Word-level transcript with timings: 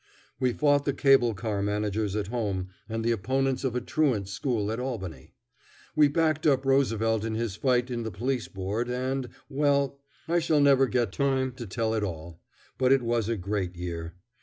We 0.39 0.51
fought 0.51 0.85
the 0.85 0.95
cable 0.95 1.35
car 1.35 1.61
managers 1.61 2.15
at 2.15 2.29
home 2.29 2.69
and 2.89 3.05
the 3.05 3.11
opponents 3.11 3.63
of 3.63 3.75
a 3.75 3.81
truant 3.81 4.27
school 4.29 4.71
at 4.71 4.79
Albany. 4.79 5.35
We 5.95 6.07
backed 6.07 6.47
up 6.47 6.65
Roosevelt 6.65 7.23
in 7.23 7.35
his 7.35 7.55
fight 7.55 7.91
in 7.91 8.01
the 8.01 8.09
Police 8.09 8.47
Board, 8.47 8.89
and 8.89 9.29
well, 9.47 9.99
I 10.27 10.39
shall 10.39 10.59
never 10.59 10.87
get 10.87 11.11
time 11.11 11.51
to 11.51 11.67
tell 11.67 11.93
it 11.93 12.01
all. 12.03 12.41
But 12.79 12.91
it 12.91 13.03
was 13.03 13.29
a 13.29 13.37
great 13.37 13.75
year. 13.75 14.15